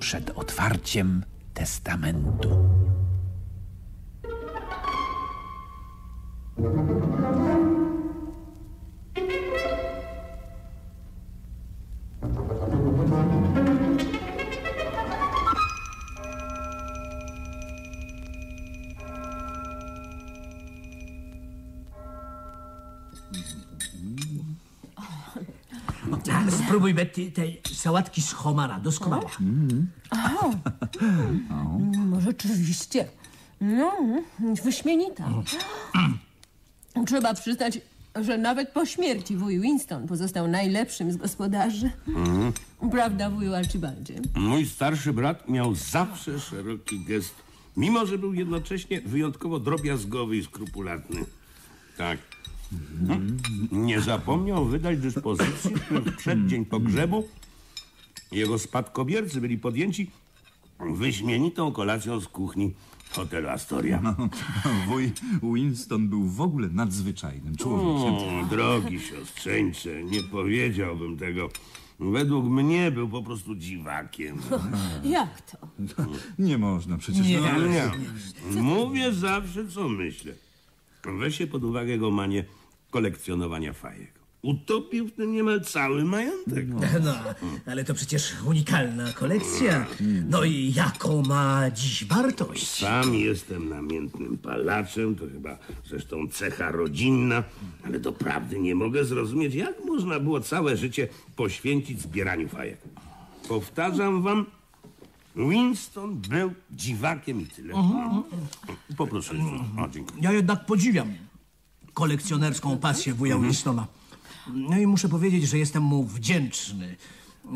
[0.00, 1.24] przed otwarciem
[1.54, 2.48] testamentu.
[26.78, 29.30] Spróbuj, Betty, tej sałatki z homara, doskonała.
[32.10, 33.08] No rzeczywiście.
[33.60, 33.92] No,
[34.64, 35.28] wyśmienita.
[37.06, 37.80] Trzeba przyznać,
[38.20, 41.90] że nawet po śmierci wuj Winston pozostał najlepszym z gospodarzy.
[42.90, 44.14] Prawda, wuju Archibaldzie?
[44.34, 47.34] Mój starszy brat miał zawsze szeroki gest,
[47.76, 51.24] mimo że był jednocześnie wyjątkowo drobiazgowy i skrupulatny.
[51.96, 52.18] Tak.
[53.00, 53.14] No,
[53.72, 57.28] Nie zapomniał wydać dyspozycji, których w przeddzień pogrzebu
[58.32, 60.10] jego spadkobiercy byli podjęci
[60.94, 62.72] wyśmienitą kolacją z kuchni
[63.10, 64.16] hotelu Astoria.
[64.86, 68.14] Wuj Winston był w ogóle nadzwyczajnym człowiekiem.
[68.44, 71.48] O, drogi siostrzeńcze, nie powiedziałbym tego.
[72.00, 74.36] Według mnie był po prostu dziwakiem.
[75.04, 75.58] Jak to?
[76.38, 77.26] Nie można przecież.
[77.26, 77.40] Nie.
[77.40, 77.90] no, ale- Nie.
[78.62, 80.32] Mówię zawsze, co myślę.
[81.18, 82.44] Weź się pod uwagę jego manię
[82.90, 84.18] kolekcjonowania fajek.
[84.42, 86.66] Utopił w tym niemal cały majątek.
[86.68, 87.14] No,
[87.70, 89.86] ale to przecież unikalna kolekcja.
[90.30, 92.68] No i jaką ma dziś wartość?
[92.68, 97.44] Sam jestem namiętnym palaczem, to chyba zresztą cecha rodzinna,
[97.84, 102.78] ale doprawdy nie mogę zrozumieć, jak można było całe życie poświęcić zbieraniu fajek.
[103.48, 104.46] Powtarzam wam,
[105.36, 107.74] Winston był dziwakiem i tyle.
[108.96, 109.34] Poproszę.
[109.78, 110.22] O, dziękuję.
[110.22, 111.14] Ja jednak podziwiam
[111.98, 113.86] kolekcjonerską pasję wuja Winstona.
[114.54, 116.96] No i muszę powiedzieć, że jestem mu wdzięczny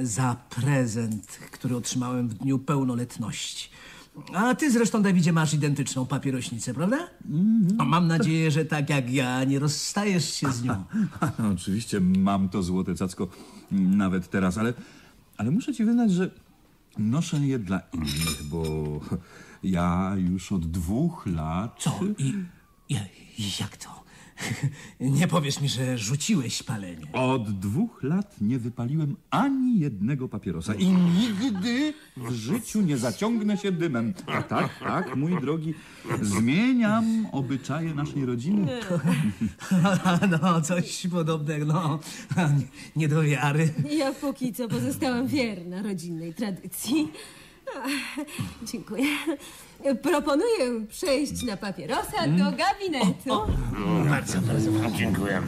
[0.03, 3.71] za prezent, który otrzymałem w dniu pełnoletności.
[4.35, 6.97] A ty zresztą, Dawidzie, masz identyczną papierośnicę, prawda?
[7.79, 10.85] A mam nadzieję, że tak jak ja, nie rozstajesz się z nią.
[11.55, 13.29] Oczywiście mam to złote cacko
[13.71, 14.75] nawet teraz, ale,
[15.37, 16.31] ale muszę ci wyznać, że
[16.99, 18.65] noszę je dla innych, bo
[19.63, 21.77] ja już od dwóch lat...
[21.79, 22.01] Co?
[22.19, 22.35] I,
[23.39, 24.02] i jak to?
[25.01, 27.07] Nie powiesz mi, że rzuciłeś palenie.
[27.13, 33.73] Od dwóch lat nie wypaliłem ani jednego papierosa i nigdy w życiu nie zaciągnę się
[33.73, 34.15] dymem.
[34.27, 35.75] A tak, tak, mój drogi,
[36.23, 38.67] zmieniam obyczaje naszej rodziny.
[40.43, 41.99] No, coś podobnego, no.
[42.37, 42.67] Nie,
[42.97, 43.75] nie do wiary.
[43.91, 47.09] Ja póki co pozostałam wierna rodzinnej tradycji.
[48.73, 49.05] Dziękuję.
[50.03, 53.53] Proponuję przejść na papierosa do gabinetu.
[54.11, 54.71] Bardzo, bardzo.
[54.99, 55.43] Dziękuję.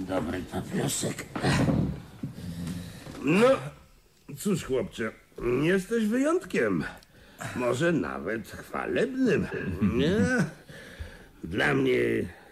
[0.00, 1.24] Dobry papierosek.
[3.24, 3.46] No,
[4.38, 5.12] cóż chłopcze,
[5.62, 6.84] jesteś wyjątkiem.
[7.56, 9.46] Może nawet chwalebnym.
[9.82, 10.16] Nie?
[11.44, 11.94] Dla mnie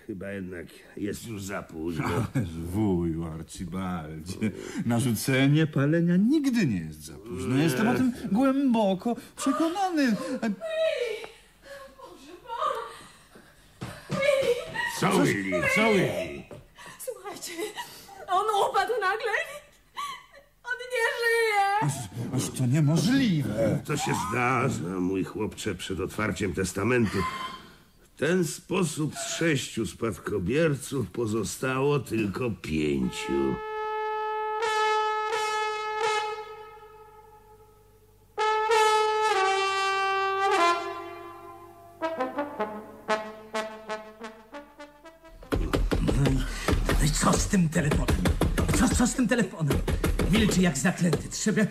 [0.07, 2.27] chyba jednak jest już za późno.
[2.73, 4.51] Wuju Archibaldzie,
[4.87, 7.57] narzucenie palenia nigdy nie jest za późno.
[7.57, 10.17] Jestem o tym głęboko przekonany.
[15.01, 16.43] Co Willy, co Willy?
[16.99, 17.53] Słuchajcie,
[18.29, 19.33] on upadł nagle.
[22.37, 23.81] Aż to niemożliwe.
[23.85, 27.19] To się zdarza, mój chłopcze, przed otwarciem testamentu.
[28.01, 33.55] W ten sposób z sześciu spadkobierców pozostało tylko pięciu.
[47.01, 48.17] No i co z tym telefonem?
[48.79, 49.80] Co, co z tym telefonem?
[50.61, 51.29] Jak zaklęty.
[51.29, 51.63] Trzeba,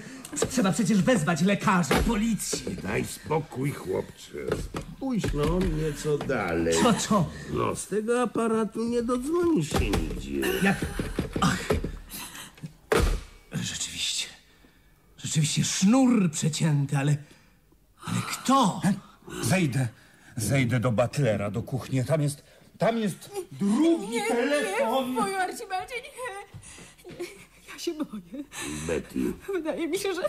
[0.50, 2.76] trzeba przecież wezwać lekarza, policję.
[2.84, 4.38] Daj spokój, chłopcze.
[4.96, 6.74] Spójrz no nieco dalej.
[6.84, 7.30] Co, co?
[7.54, 10.42] No, z tego aparatu nie dodzwonisz się nigdzie.
[10.64, 10.78] Jak...
[11.42, 11.66] Ach.
[13.52, 14.28] Rzeczywiście.
[15.18, 17.18] Rzeczywiście sznur przecięty, ale...
[18.06, 18.82] Ale kto?
[19.42, 19.88] Zejdę,
[20.38, 22.06] zejdę do butlera, do kuchni.
[22.06, 22.44] Tam jest,
[22.78, 25.14] tam jest drugi telefon.
[25.14, 27.20] Nie, wuju Archibaldzie, nie.
[27.20, 27.26] nie.
[27.80, 28.44] Się boję.
[28.88, 29.20] Betty,
[29.54, 30.22] Wydaje mi się, że...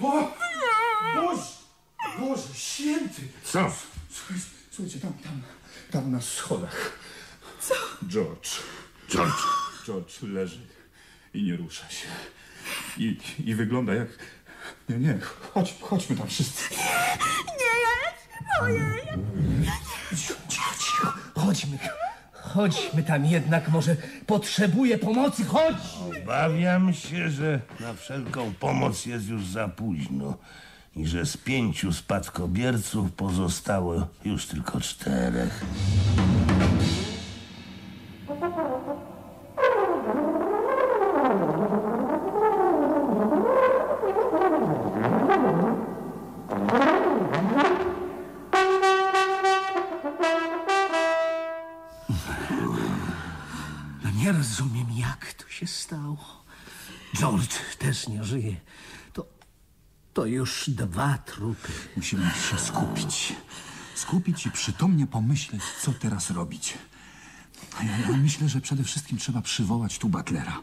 [0.00, 0.32] O!
[1.14, 1.42] Boże,
[2.20, 3.22] Boże, święty.
[3.44, 3.72] co?
[4.10, 5.42] Słuchajcie, słuchajcie, tam, tam,
[5.90, 6.98] tam na schodach.
[7.60, 7.74] Co?
[8.08, 8.48] George.
[9.10, 9.42] George,
[9.86, 10.60] George leży
[11.34, 12.06] i nie rusza się.
[12.98, 14.08] I, i wygląda jak...
[14.88, 15.18] Nie, nie,
[15.54, 16.74] chodź, chodźmy tam wszyscy.
[16.74, 18.94] Nie, ja się boję.
[20.16, 21.12] Cicho, cicho, cicho.
[21.40, 21.78] Chodźmy.
[22.54, 23.96] Chodźmy tam jednak, może
[24.26, 25.44] potrzebuję pomocy.
[25.44, 25.76] Chodź!
[26.22, 30.36] Obawiam się, że na wszelką pomoc jest już za późno
[30.96, 35.64] i że z pięciu spadkobierców pozostało już tylko czterech.
[54.16, 56.44] Nie rozumiem, jak to się stało.
[57.16, 58.56] George też nie żyje.
[59.12, 59.26] To,
[60.14, 61.72] to już dwa trupy.
[61.96, 63.32] Musimy się skupić.
[63.94, 66.74] Skupić i przytomnie pomyśleć, co teraz robić.
[67.78, 70.60] A ja, ja myślę, że przede wszystkim trzeba przywołać tu butlera.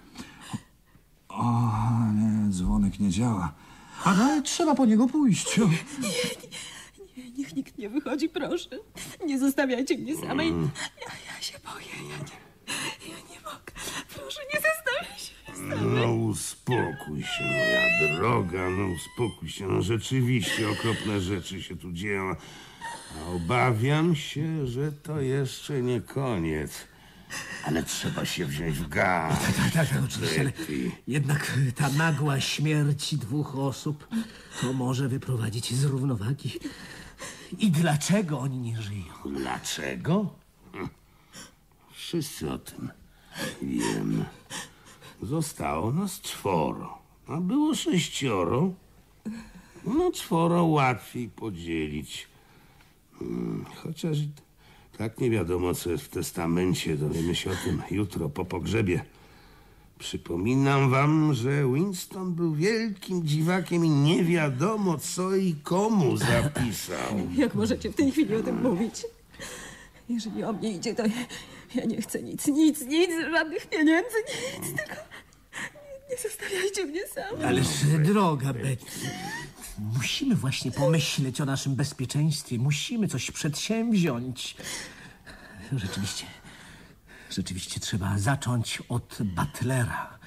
[1.29, 1.71] O,
[2.13, 3.53] nie, dzwonek nie działa.
[4.03, 5.59] Ale trzeba po niego pójść.
[5.59, 5.67] O.
[7.17, 8.69] Nie, niech nikt nie wychodzi, proszę.
[9.25, 10.49] Nie zostawiajcie mnie samej.
[10.49, 12.48] Ja, ja się boję, ja nie,
[13.09, 13.71] ja nie mogę.
[14.13, 14.69] Proszę, nie mnie
[15.55, 15.95] samej.
[15.95, 19.67] No uspokój się, moja droga, no uspokój się.
[19.67, 22.35] No rzeczywiście okropne rzeczy się tu dzieją.
[23.17, 26.71] A obawiam się, że to jeszcze nie koniec.
[27.65, 29.41] Ale trzeba się wziąć w garść.
[29.41, 30.51] Tak, tak, tak, oczywiście, ale
[31.07, 34.07] jednak ta nagła śmierć dwóch osób
[34.61, 36.59] to może wyprowadzić z równowagi.
[37.59, 39.13] I dlaczego oni nie żyją?
[39.25, 40.35] Dlaczego?
[42.09, 42.89] Wszyscy o tym
[43.61, 44.25] wiemy.
[45.21, 46.97] Zostało nas czworo,
[47.27, 48.71] a było sześcioro.
[49.85, 52.27] No czworo łatwiej podzielić.
[53.19, 54.17] Hmm, Chociaż
[54.97, 56.97] tak nie wiadomo, co jest w testamencie.
[56.97, 59.05] Dowiemy się o tym jutro po pogrzebie.
[59.99, 67.19] Przypominam wam, że Winston był wielkim dziwakiem i nie wiadomo, co i komu zapisał.
[67.37, 69.05] Jak możecie w tej chwili o tym mówić?
[70.09, 71.03] Jeżeli o mnie idzie, to
[71.75, 74.93] ja, nie chcę nic, nic, nic, żadnych pieniędzy, nic, tylko
[75.73, 77.45] nie, nie zostawiajcie mnie samej.
[77.45, 77.67] Ależ
[78.03, 79.09] droga Betty,
[79.77, 82.57] musimy właśnie pomyśleć o naszym bezpieczeństwie.
[82.57, 84.55] Musimy coś przedsięwziąć.
[85.77, 86.25] Rzeczywiście,
[87.29, 90.19] rzeczywiście trzeba zacząć od butlera.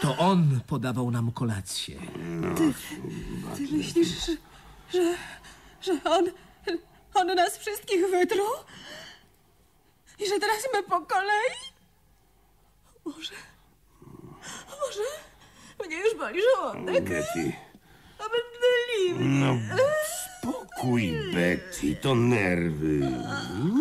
[0.00, 2.00] To on podawał nam kolację.
[3.56, 4.36] Ty myślisz, że,
[4.92, 5.16] że,
[5.80, 6.24] że on,
[7.14, 8.46] on nas wszystkich wytruł?
[10.18, 11.56] I że teraz my po kolei?
[13.04, 13.34] Może,
[14.80, 15.02] może
[15.86, 17.52] mnie już boli żołądek, Betty.
[18.18, 19.24] a mdliwy.
[19.24, 19.58] No,
[20.40, 22.98] spokój, Betty, to nerwy.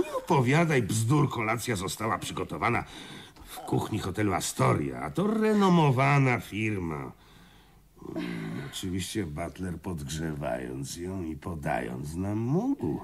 [0.04, 2.84] Nie opowiadaj bzdur, kolacja została przygotowana
[3.46, 7.12] w kuchni hotelu Astoria, a to renomowana firma.
[8.72, 13.00] Oczywiście Butler podgrzewając ją i podając nam mógł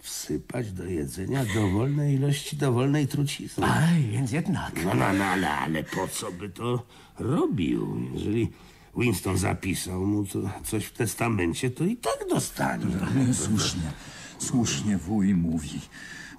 [0.00, 3.66] wsypać do jedzenia dowolnej ilości dowolnej trucizny.
[3.66, 4.84] Aj, więc jednak.
[4.84, 6.86] No, no, no, ale, ale po co by to
[7.18, 8.00] robił?
[8.14, 8.50] Jeżeli
[8.96, 12.84] Winston zapisał mu to, coś w testamencie, to i tak dostanie.
[13.26, 13.92] Nie, słusznie,
[14.38, 15.80] słusznie wuj mówi.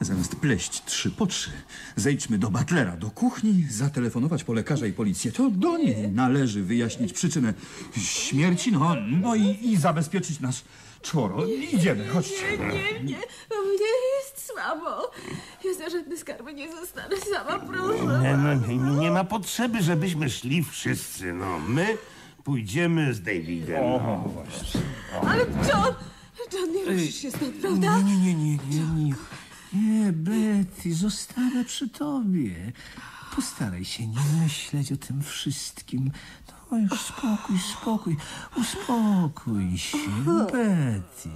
[0.02, 1.52] Zamiast pleść trzy po trzy,
[1.96, 5.32] zejdźmy do butlera, do kuchni, zatelefonować po lekarza i policję.
[5.32, 7.54] To do niej należy wyjaśnić przyczynę
[7.98, 10.64] śmierci, no, no i, i zabezpieczyć nas
[11.02, 11.46] czworo.
[11.46, 12.58] Idziemy, chodźcie.
[12.58, 13.18] Nie, nie,
[13.50, 15.12] mnie jest słabo.
[15.66, 18.22] Ja za żadne skarby nie zostanę sama, proszę.
[18.22, 21.34] Nie, no, nie, nie, nie ma potrzeby, żebyśmy szli wszyscy.
[21.34, 21.98] No, my
[22.44, 23.84] pójdziemy z Davidem.
[23.84, 24.34] No.
[25.28, 25.94] Ale John,
[26.54, 28.02] John, nie ruszysz się stąd, prawda?
[28.02, 29.04] Nie, nie, nie, nie, nie.
[29.04, 29.16] Nie,
[30.14, 32.72] Betty, zostanę przy tobie.
[33.36, 36.12] Postaraj się nie myśleć o tym wszystkim.
[36.72, 38.18] No już spokój, spokój,
[38.56, 41.30] uspokój się, Betty.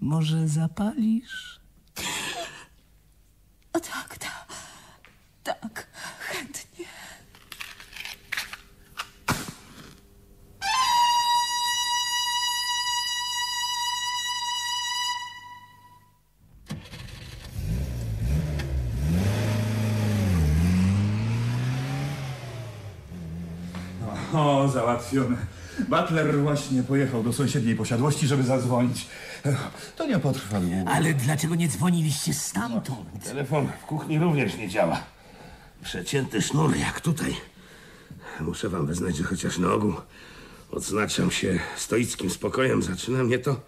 [0.00, 1.60] Może zapalisz?
[3.72, 4.29] O tak, tak,
[25.10, 25.36] załatwione.
[25.88, 29.06] Butler właśnie pojechał do sąsiedniej posiadłości, żeby zadzwonić.
[29.96, 30.90] To nie potrwa długo.
[30.90, 33.24] Ale dlaczego nie dzwoniliście stamtąd?
[33.24, 35.02] Telefon w kuchni również nie działa.
[35.82, 37.36] Przecięty sznur, jak tutaj.
[38.40, 39.94] Muszę wam wyznać, że chociaż na ogół
[40.70, 43.60] odznaczam się stoickim spokojem, zaczyna mnie to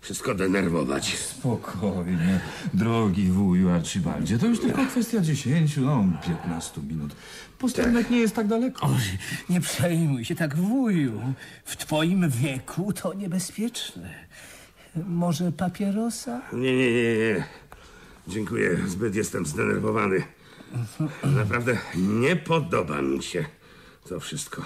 [0.00, 1.18] wszystko denerwować.
[1.18, 2.40] Spokojnie,
[2.74, 4.38] drogi wuju Archibaldzie.
[4.38, 7.12] To już tylko kwestia 10, no 15 minut.
[7.58, 8.86] Posterunek nie jest tak daleko.
[8.86, 11.34] Oj, nie przejmuj się tak, wuju.
[11.64, 14.14] W twoim wieku to niebezpieczne.
[15.06, 16.40] Może papierosa?
[16.52, 17.44] Nie, nie, nie, nie.
[18.28, 20.22] Dziękuję, zbyt jestem zdenerwowany.
[21.24, 23.44] Naprawdę nie podoba mi się
[24.08, 24.62] to wszystko.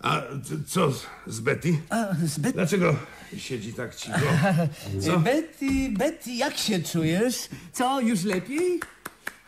[0.00, 0.22] A
[0.66, 1.78] co z- z Betty?
[1.90, 2.54] A, zbyt...
[2.54, 2.96] Dlaczego
[3.38, 4.18] siedzi tak cicho?
[5.04, 5.18] Co?
[5.18, 7.48] Betty, Betty, jak się czujesz?
[7.72, 8.80] Co, już lepiej?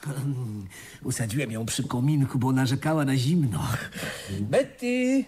[0.05, 0.67] Hmm,
[1.03, 3.69] Usadziłem ją przy kominku, bo narzekała na zimno.
[4.41, 5.25] Betty!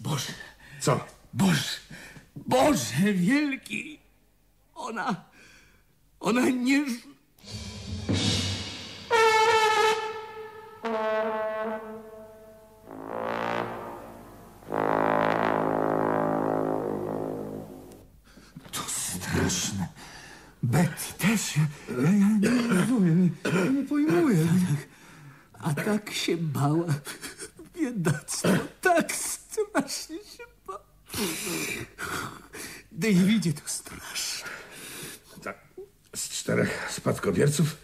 [0.00, 0.32] Boże,
[0.80, 1.04] Co?
[1.34, 1.68] Boże,
[2.36, 3.98] Boże wielki!
[4.74, 5.24] Ona,
[6.20, 6.84] ona nie...
[6.86, 7.10] ż-
[10.82, 11.49] To
[20.70, 21.56] Betty też.
[21.56, 24.46] Ja, ja, nie rozumiem, nie, nie pojmuję.
[25.58, 26.86] A tak się bała.
[27.74, 28.48] Biedactwo,
[28.80, 30.80] tak strasznie się bała.
[32.92, 34.48] Davidzie, to straszne.
[35.42, 35.58] Tak,
[36.14, 37.76] z czterech spadkobierców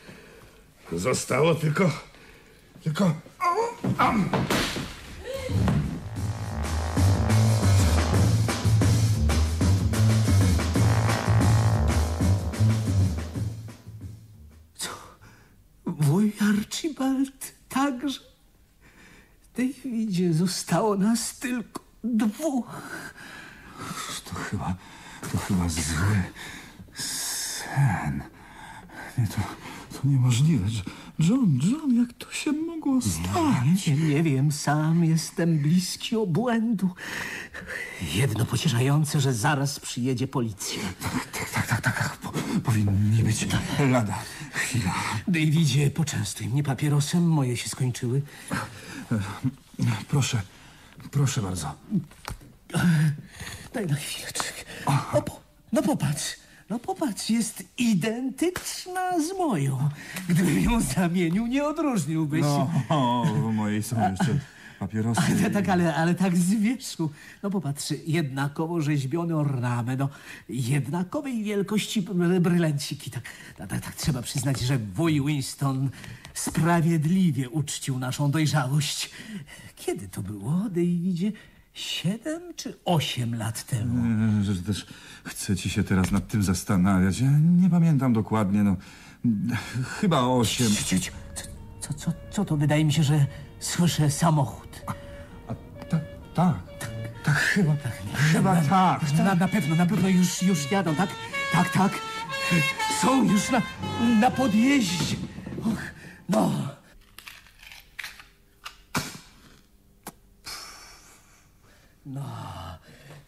[0.92, 1.90] zostało tylko...
[2.84, 3.14] Tylko...
[20.76, 22.82] zostało nas tylko dwóch.
[24.24, 24.74] To chyba,
[25.32, 26.22] to chyba zły
[26.94, 28.22] sen.
[29.18, 29.36] Nie, to,
[29.92, 30.66] to niemożliwe.
[31.18, 33.86] John, John, jak to się mogło stać?
[33.86, 36.90] Nie, nie wiem, sam jestem bliski obłędu.
[38.14, 40.82] Jedno pocieszające, że zaraz przyjedzie policja.
[41.02, 42.16] Tak, tak, tak, tak.
[42.16, 43.46] Po, powinni być
[43.90, 44.18] lada
[44.52, 44.94] chwila.
[45.28, 48.22] Davidzie, poczęstuj mnie papierosem, moje się skończyły.
[50.08, 50.42] Proszę,
[51.10, 51.74] proszę bardzo.
[53.74, 54.62] Daj na chwileczkę.
[55.12, 55.40] O, po,
[55.72, 56.36] no popatrz,
[56.70, 59.88] no popatrz, jest identyczna z moją.
[60.28, 62.42] Gdybym ją zamienił, nie odróżniłbyś.
[62.42, 64.38] No, o, w mojej są jeszcze
[64.78, 65.20] papierosy.
[65.40, 67.10] Ale, tak, ale, ale tak z wierzchu.
[67.42, 70.08] No popatrz, jednakowo rzeźbiony ornament, no,
[70.48, 73.10] jednakowej wielkości br- brylanciki.
[73.10, 73.22] Tak,
[73.56, 75.90] tak, tak, tak trzeba przyznać, że wuj Winston
[76.38, 79.10] sprawiedliwie uczcił naszą dojrzałość.
[79.76, 81.32] Kiedy to było, Davidzie?
[81.74, 84.04] Siedem czy osiem lat temu?
[84.44, 84.86] Że też
[85.24, 87.20] chcę ci się teraz nad tym zastanawiać.
[87.20, 88.76] Ja nie pamiętam dokładnie, no.
[90.00, 90.68] Chyba osiem.
[90.86, 91.12] Ciu, ciu,
[91.80, 92.56] Co, co, co to?
[92.56, 93.26] Wydaje mi się, że
[93.60, 94.82] słyszę samochód.
[94.86, 96.00] A, tak,
[96.34, 96.56] tak.
[97.24, 97.76] Tak, chyba,
[98.14, 99.12] chyba tak.
[99.18, 101.10] Na, na pewno, na pewno już, już jadą, tak?
[101.52, 101.92] Tak, tak.
[103.00, 103.62] Są już na,
[104.20, 105.16] na podjeździe.
[105.60, 105.82] Och,
[106.28, 106.52] no.
[112.06, 112.22] No,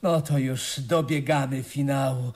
[0.03, 2.33] no to już dobiegamy finału.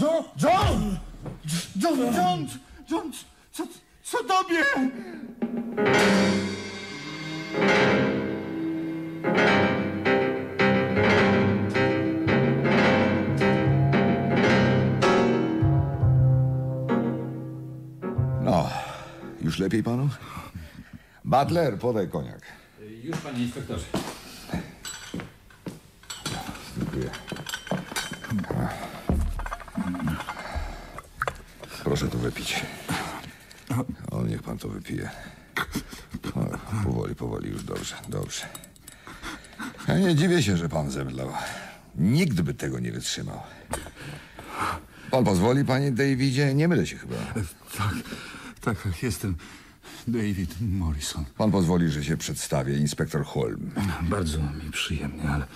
[0.00, 0.24] John!
[0.42, 0.98] John!
[1.76, 2.14] John!
[2.14, 2.48] John!
[2.90, 3.12] John!
[3.52, 3.66] Co,
[4.02, 4.64] co tobie?
[19.60, 20.08] Lepiej panu?
[21.24, 22.42] Butler, podaj koniak.
[23.02, 23.84] Już, panie inspektorze.
[26.78, 27.10] Dziękuję.
[31.84, 32.60] Proszę to wypić.
[34.10, 35.10] O, niech pan to wypije.
[36.34, 38.46] O, powoli, powoli, już dobrze, dobrze.
[39.88, 41.32] Ja nie dziwię się, że pan zemdlał.
[41.94, 43.40] Nikt by tego nie wytrzymał.
[45.10, 46.54] Pan pozwoli, panie Davidzie?
[46.54, 47.14] Nie mylę się chyba.
[47.78, 47.94] Tak,
[48.60, 49.36] tak, jestem
[50.08, 51.24] David Morrison.
[51.36, 53.70] Pan pozwoli, że się przedstawię, inspektor Holm.
[54.02, 55.46] Bardzo mi przyjemnie, ale...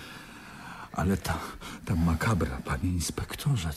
[0.93, 1.39] Ale ta,
[1.85, 3.71] ta makabra, panie inspektorze,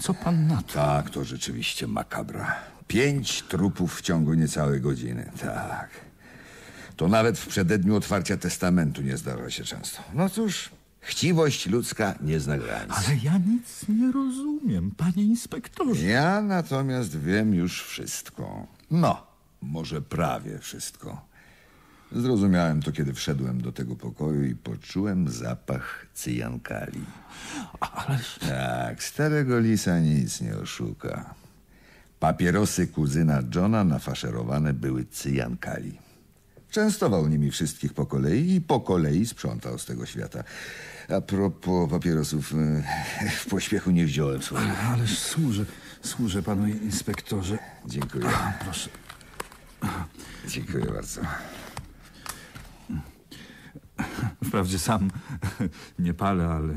[0.00, 0.74] co pan na to?
[0.74, 2.56] Tak, to rzeczywiście makabra.
[2.88, 5.30] Pięć trupów w ciągu niecałej godziny.
[5.40, 5.90] Tak.
[6.96, 10.02] To nawet w przededniu otwarcia testamentu nie zdarza się często.
[10.14, 12.92] No cóż, chciwość ludzka nie zna granic.
[12.96, 16.06] Ale ja nic nie rozumiem, panie inspektorze.
[16.06, 18.66] Ja natomiast wiem już wszystko.
[18.90, 19.26] No,
[19.62, 21.30] może prawie wszystko.
[22.12, 27.00] Zrozumiałem to, kiedy wszedłem do tego pokoju i poczułem zapach cyjankali.
[27.80, 28.38] Ależ...
[28.48, 31.34] Tak, starego lisa nic nie oszuka.
[32.20, 35.98] Papierosy kuzyna Johna nafaszerowane były cyjankali.
[36.70, 40.44] Częstował nimi wszystkich po kolei i po kolei sprzątał z tego świata.
[41.16, 42.82] A propos papierosów, e,
[43.30, 44.90] w pośpiechu nie wziąłem swoich.
[44.90, 45.64] Ależ służę,
[46.02, 47.58] służę panu inspektorze.
[47.86, 48.26] Dziękuję.
[48.64, 48.90] Proszę.
[50.48, 51.20] Dziękuję bardzo.
[54.44, 55.10] Wprawdzie sam
[55.98, 56.74] nie palę, ale,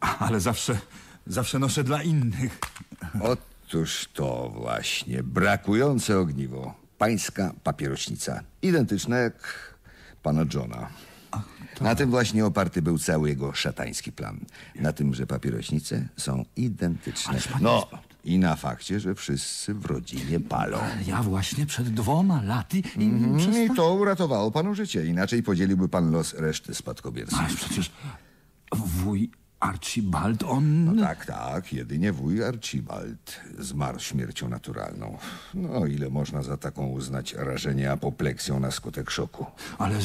[0.00, 0.78] ale zawsze,
[1.26, 2.58] zawsze noszę dla innych.
[3.20, 6.85] Otóż to właśnie brakujące ogniwo.
[6.98, 8.42] Pańska papierośnica.
[8.62, 9.34] Identyczna jak
[10.22, 10.88] pana Johna.
[11.80, 14.40] Na tym właśnie oparty był cały jego szatański plan.
[14.74, 17.38] Na tym, że papierośnice są identyczne.
[17.60, 17.88] No
[18.24, 20.78] i na fakcie, że wszyscy w rodzinie palą.
[21.06, 25.06] Ja właśnie przed dwoma laty i Mm, przesta- I to uratowało panu życie.
[25.06, 27.38] Inaczej podzieliłby pan los reszty spadkobierców.
[27.38, 27.90] Ale przecież
[28.74, 29.30] wuj
[29.66, 30.84] Archibald, on...
[30.84, 31.72] No tak, tak.
[31.72, 35.18] Jedynie wuj Archibald zmarł śmiercią naturalną.
[35.54, 39.46] No, ile można za taką uznać rażenie apopleksją na skutek szoku.
[39.78, 39.98] Ale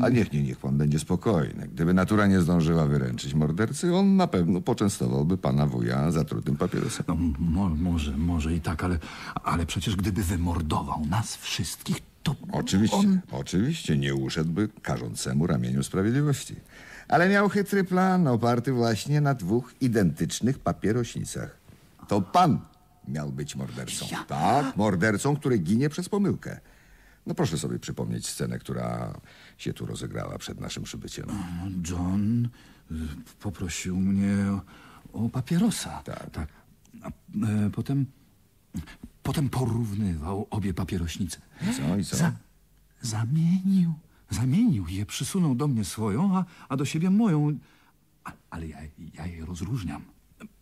[0.00, 1.68] A niech, nie, niech pan będzie spokojny.
[1.68, 7.04] Gdyby natura nie zdążyła wyręczyć mordercy, on na pewno poczęstowałby pana wuja zatrutym papierosem.
[7.08, 8.98] no, mo, może, może i tak, ale,
[9.44, 13.20] ale przecież gdyby wymordował nas wszystkich, to Oczywiście, on...
[13.32, 16.56] oczywiście nie uszedłby karzącemu ramieniu sprawiedliwości.
[17.12, 21.56] Ale miał chytry plan oparty właśnie na dwóch identycznych papierośnicach.
[22.08, 22.60] To pan
[23.08, 24.06] miał być mordercą.
[24.28, 26.60] Tak, mordercą, który ginie przez pomyłkę.
[27.26, 29.18] No proszę sobie przypomnieć scenę, która
[29.58, 31.26] się tu rozegrała przed naszym przybyciem.
[31.90, 32.94] John y,
[33.40, 34.52] poprosił mnie
[35.12, 36.02] o, o papierosa.
[36.04, 36.30] Tak.
[36.30, 36.48] tak.
[37.02, 38.06] A, e, potem,
[39.22, 41.38] potem porównywał obie papierośnice.
[41.76, 42.16] Co i co?
[42.16, 42.32] Za,
[43.02, 43.94] zamienił,
[44.32, 47.58] zamienił je, przysunął do mnie swoją, a, a do siebie moją.
[48.24, 48.78] A, ale ja,
[49.14, 50.02] ja je rozróżniam,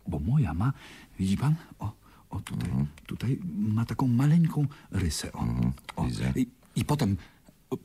[0.07, 0.73] bo moja ma,
[1.19, 1.91] widzi pan, o,
[2.29, 2.69] o tutaj,
[3.05, 5.33] tutaj ma taką maleńką rysę.
[5.33, 5.41] O, o.
[5.41, 5.73] Mhm.
[6.07, 6.33] widzę.
[6.35, 7.17] I, I potem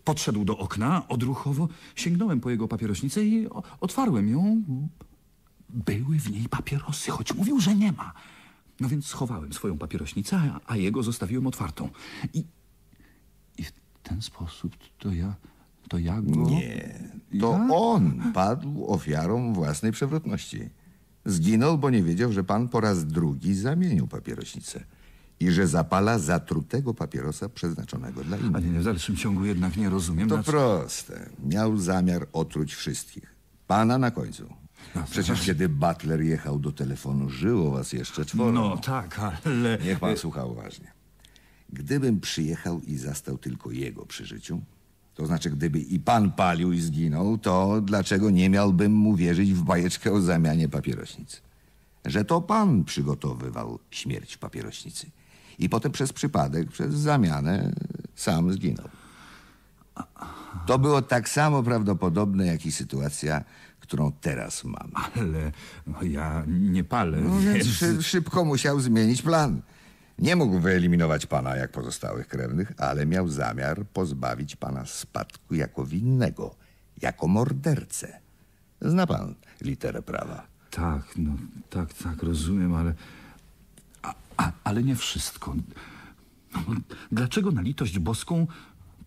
[0.04, 4.62] podszedł do okna, odruchowo sięgnąłem po jego papierośnicę i o, otwarłem ją.
[5.68, 8.12] Były w niej papierosy, choć mówił, że nie ma.
[8.80, 11.90] No więc schowałem swoją papierośnicę, a, a jego zostawiłem otwartą.
[12.34, 12.44] I,
[13.58, 15.34] I w ten sposób to ja,
[15.88, 16.50] to ja go...
[16.50, 16.98] Nie,
[17.40, 17.68] to Ja?
[17.74, 20.70] on padł ofiarą własnej przewrotności.
[21.24, 24.84] Zginął, bo nie wiedział, że pan po raz drugi zamienił papierośnicę
[25.40, 28.72] i że zapala zatrutego papierosa przeznaczonego dla innych.
[28.72, 30.28] nie, w dalszym ciągu jednak nie rozumiem.
[30.28, 31.30] To proste.
[31.44, 33.34] Miał zamiar otruć wszystkich.
[33.66, 34.46] Pana na końcu.
[35.10, 38.52] Przecież kiedy Butler jechał do telefonu, żyło was jeszcze czworo.
[38.52, 39.78] No tak, ale...
[39.84, 40.92] Niech pan słucha uważnie.
[41.72, 44.60] Gdybym przyjechał i zastał tylko jego przy życiu,
[45.16, 49.62] to znaczy gdyby i pan palił i zginął, to dlaczego nie miałbym mu wierzyć w
[49.62, 51.36] bajeczkę o zamianie papierośnicy?
[52.04, 55.06] Że to pan przygotowywał śmierć papierośnicy.
[55.58, 57.72] I potem przez przypadek, przez zamianę
[58.14, 58.88] sam zginął.
[60.66, 63.44] To było tak samo prawdopodobne, jak i sytuacja,
[63.80, 64.90] którą teraz mam.
[65.14, 65.52] Ale
[65.86, 67.66] no, ja nie palę, No więc więc...
[67.66, 69.62] szy, szybko musiał zmienić plan.
[70.18, 76.54] Nie mógł wyeliminować pana jak pozostałych krewnych, ale miał zamiar pozbawić pana spadku jako winnego,
[77.02, 78.20] jako mordercę.
[78.80, 80.46] Zna pan literę prawa.
[80.70, 81.32] Tak, no,
[81.70, 82.94] tak, tak, rozumiem, ale...
[84.02, 85.54] A, a, ale nie wszystko.
[86.54, 86.60] No,
[87.12, 88.46] dlaczego na litość boską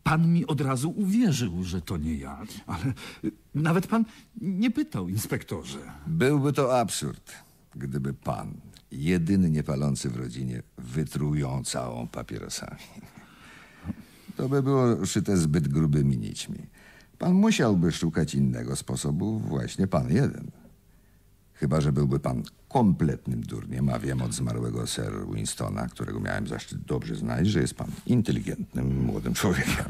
[0.04, 2.42] pan mi od razu uwierzył, że to nie ja?
[2.68, 2.94] Ale
[3.24, 4.06] y, nawet pan
[4.42, 5.80] nie pytał, inspektorze.
[6.08, 7.32] Byłby to absurd,
[7.76, 8.54] gdyby pan,
[8.92, 12.82] jedyny niepalący w rodzinie, wytruł ją całą papierosami.
[14.36, 16.58] To by było szyte zbyt grubymi nićmi.
[17.18, 20.52] Pan musiałby szukać innego sposobu, właśnie pan jeden.
[21.54, 26.82] Chyba, że byłby pan kompletnym durniem, a wiem od zmarłego Sir Winstona, którego miałem zaszczyt
[26.82, 29.86] dobrze znać, że jest pan inteligentnym, młodym człowiekiem.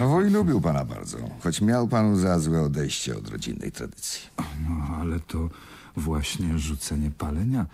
[0.00, 4.20] A wuj lubił pana bardzo, choć miał pan za złe odejście od rodzinnej tradycji.
[4.68, 5.48] No, ale to
[5.96, 7.66] właśnie rzucenie palenia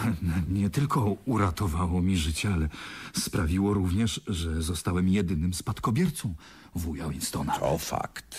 [0.48, 2.68] nie tylko uratowało mi życie, ale
[3.16, 6.34] sprawiło również, że zostałem jedynym spadkobiercą
[6.74, 7.58] wuja Winstona.
[7.58, 8.36] To fakt.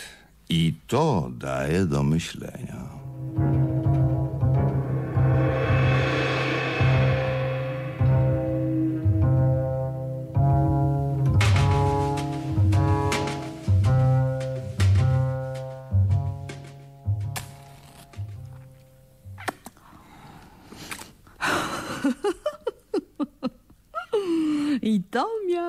[0.50, 2.90] I to daje do myślenia.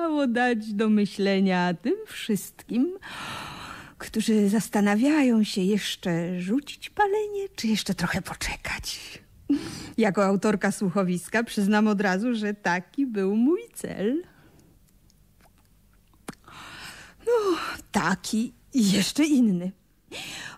[0.09, 2.97] Miało dać do myślenia tym wszystkim,
[3.97, 9.19] którzy zastanawiają się jeszcze rzucić palenie, czy jeszcze trochę poczekać.
[9.97, 14.23] Jako autorka słuchowiska przyznam od razu, że taki był mój cel.
[17.27, 17.57] No,
[17.91, 19.71] taki i jeszcze inny.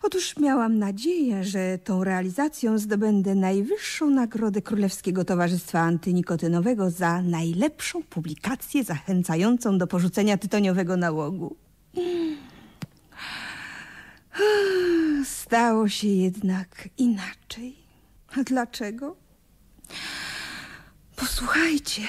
[0.04, 8.84] Otóż miałam nadzieję, że tą realizacją zdobędę najwyższą nagrodę Królewskiego Towarzystwa Antynikotynowego za najlepszą publikację
[8.84, 11.56] zachęcającą do porzucenia tytoniowego nałogu.
[15.26, 17.76] Stało się jednak inaczej.
[18.38, 19.16] A dlaczego?
[21.16, 22.02] Posłuchajcie.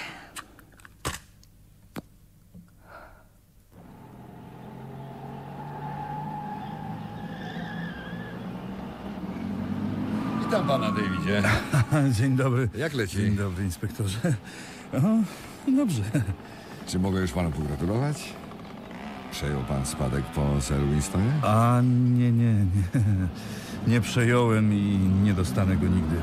[10.53, 11.43] Witam pana, Davidzie.
[12.19, 12.69] Dzień dobry.
[12.75, 13.17] Jak leci?
[13.17, 14.19] Dzień dobry, inspektorze.
[14.93, 16.03] O, dobrze.
[16.87, 18.33] Czy mogę już panu pogratulować?
[19.31, 21.33] Przejął pan spadek po Sir Winstonie?
[21.43, 22.65] A nie, nie, nie.
[23.87, 26.17] Nie przejąłem i nie dostanę go nigdy.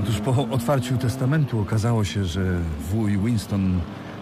[0.00, 2.60] Otóż po otwarciu testamentu okazało się, że
[2.90, 3.80] wuj Winston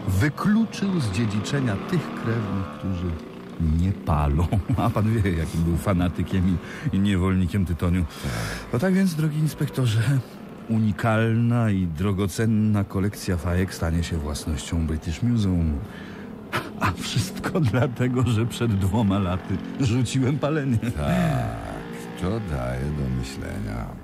[0.09, 4.47] wykluczył z dziedziczenia tych krewnych, którzy nie palą.
[4.77, 6.57] A pan wie, jakim był fanatykiem
[6.93, 8.05] i, i niewolnikiem tytoniu.
[8.73, 10.01] No tak więc, drogi inspektorze,
[10.69, 15.79] unikalna i drogocenna kolekcja fajek stanie się własnością British Museum.
[16.81, 20.79] A wszystko dlatego, że przed dwoma laty rzuciłem palenie.
[22.21, 24.04] To daje do myślenia.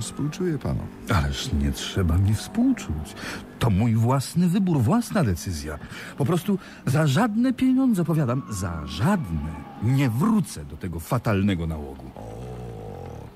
[0.00, 0.80] Współczuję panu.
[1.14, 3.14] Ależ nie trzeba mi współczuć.
[3.58, 5.78] To mój własny wybór, własna decyzja.
[6.18, 9.50] Po prostu za żadne pieniądze, powiadam, za żadne
[9.82, 12.10] nie wrócę do tego fatalnego nałogu.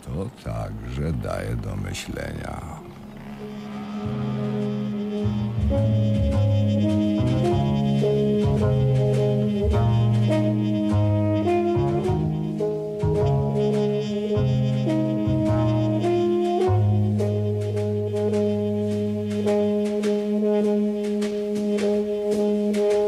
[0.05, 2.61] To także daje do myślenia.
[21.27, 23.06] W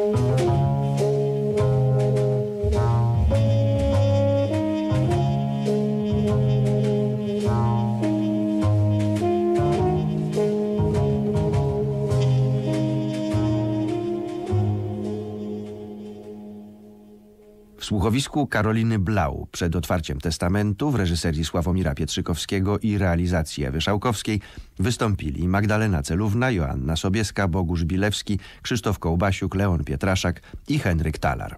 [17.89, 24.41] słuchowisku Karoliny Blau przed otwarciem testamentu w reżyserii Sławomira Pietrzykowskiego i realizacji Ewy Szałkowskiej
[24.79, 31.57] wystąpili Magdalena Celówna, Joanna Sobieska, Bogusz Bilewski, Krzysztof Kołbasiuk, Leon Pietraszak i Henryk Talar.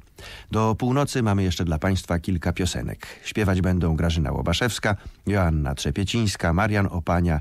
[0.50, 3.06] Do północy mamy jeszcze dla Państwa kilka piosenek.
[3.24, 7.40] Śpiewać będą Grażyna Łobaszewska, Joanna Trzepiecińska, Marian Opania